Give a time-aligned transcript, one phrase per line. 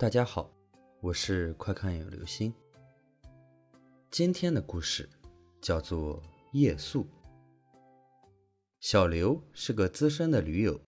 [0.00, 0.50] 大家好，
[1.02, 2.50] 我是快看有流星。
[4.10, 5.06] 今天的故事
[5.60, 6.22] 叫做
[6.54, 7.06] 夜宿。
[8.80, 10.80] 小刘是个资深的驴友，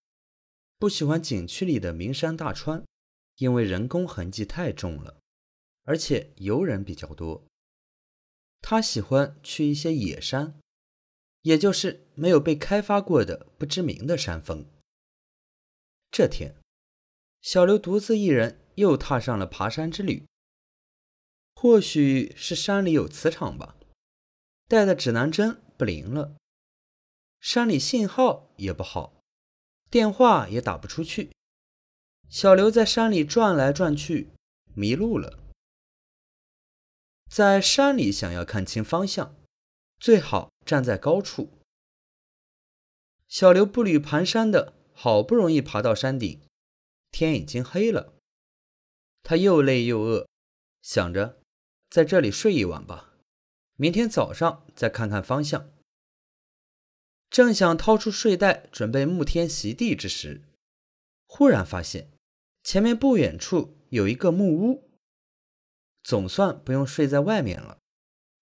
[0.78, 2.82] 不喜欢景区里的名山大川，
[3.36, 5.18] 因为人工痕迹太重了，
[5.82, 7.44] 而且游人比较多。
[8.62, 10.58] 他喜欢去一些野山，
[11.42, 14.64] 也就是没有被开发过的不知名的山峰。
[16.10, 16.56] 这天，
[17.42, 20.25] 小刘独自一人又踏上了爬山之旅。
[21.55, 23.77] 或许是山里有磁场吧，
[24.66, 26.37] 带的指南针不灵了，
[27.41, 29.20] 山里信号也不好，
[29.91, 31.30] 电话也打不出去。
[32.29, 34.30] 小刘在山里转来转去，
[34.74, 35.38] 迷路了。
[37.30, 39.34] 在山里想要看清方向，
[40.01, 41.51] 最好站在高处。
[43.29, 46.41] 小刘步履蹒跚的，好不容易爬到山顶，
[47.10, 48.15] 天已经黑了。
[49.22, 50.28] 他又累又饿，
[50.82, 51.40] 想着
[51.88, 53.15] 在这里睡一晚吧，
[53.76, 55.70] 明天早上再看看方向。
[57.30, 60.42] 正想掏出睡袋准备沐天席地之时，
[61.26, 62.10] 忽然发现
[62.62, 64.91] 前面不远处有一个木屋。
[66.03, 67.78] 总算不用睡在外面了，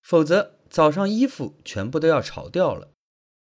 [0.01, 2.93] 否则早上衣服全部都要潮掉了。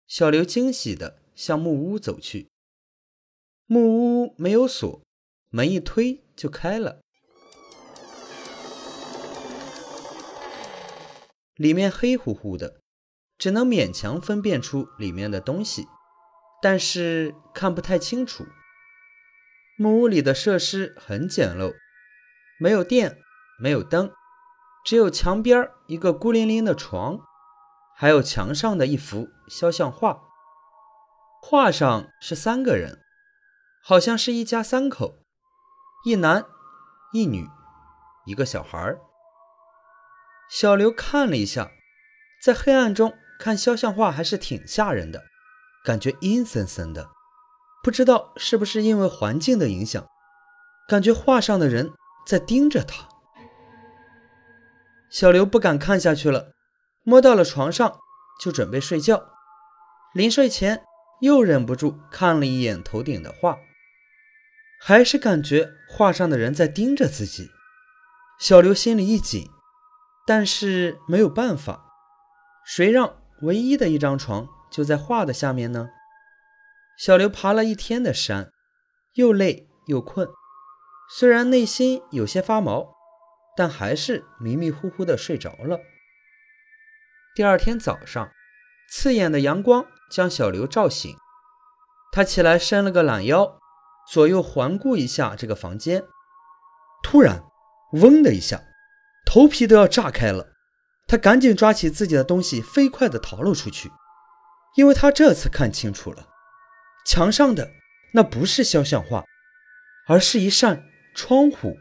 [0.07, 2.51] 小刘惊喜地向木屋走去，
[3.67, 5.01] 木屋没有锁，
[5.51, 7.01] 门一推就开了。
[11.57, 12.81] 里面黑乎乎的，
[13.39, 15.89] 只能勉强分辨出里面的东西，
[16.63, 18.47] 但是看不太清楚。
[19.77, 21.75] 木屋里的设施很简陋，
[22.59, 23.19] 没有电。
[23.61, 24.11] 没有灯，
[24.85, 27.21] 只有墙边一个孤零零的床，
[27.95, 30.21] 还有墙上的一幅肖像画。
[31.41, 33.05] 画上是三个人，
[33.85, 35.23] 好像是一家三口，
[36.05, 36.45] 一男
[37.13, 37.47] 一女，
[38.27, 38.97] 一个小孩。
[40.53, 41.73] 小刘看了一下，
[42.43, 45.25] 在黑暗中看肖像画还是挺吓人的，
[45.83, 47.09] 感觉阴森森的。
[47.83, 50.07] 不知道是不是因为环境的影响，
[50.87, 51.91] 感觉画上的人
[52.27, 53.09] 在盯着他。
[55.11, 56.53] 小刘不敢看下去了，
[57.03, 57.99] 摸到了床上
[58.39, 59.31] 就准备睡觉。
[60.13, 60.83] 临睡前
[61.23, 63.57] 又忍不住看了一眼头顶的画，
[64.79, 67.49] 还是感觉画上的人在盯着自己。
[68.39, 69.49] 小刘心里一紧，
[70.27, 71.85] 但是没有办法，
[72.65, 75.91] 谁让唯一的一张床就在画的下面呢？
[76.99, 78.53] 小刘爬了一天的山，
[79.15, 80.29] 又累又困，
[81.11, 82.93] 虽然内心有些发毛。
[83.55, 85.79] 但还是迷迷糊糊的睡着了。
[87.35, 88.33] 第二天早上，
[88.91, 91.15] 刺眼的阳光将小刘照醒，
[92.13, 93.59] 他起来伸了个懒腰，
[94.11, 96.03] 左右环顾一下这个房间。
[97.03, 97.45] 突然，
[97.93, 98.63] 嗡的一下，
[99.25, 100.53] 头皮都要炸开了。
[101.07, 103.91] 他赶紧抓起自己的东西，飞快地逃了出去，
[104.77, 106.29] 因为他这次看清楚了，
[107.05, 107.71] 墙上的
[108.15, 109.25] 那不是肖像画，
[110.07, 111.77] 而是一扇窗户。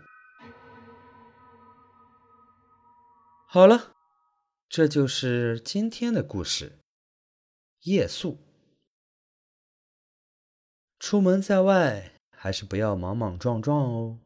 [3.47, 3.91] 好了，
[4.67, 6.79] 这就是今天的故事。
[7.83, 8.37] 夜宿，
[10.99, 14.19] 出门在外还是不要莽莽撞撞哦。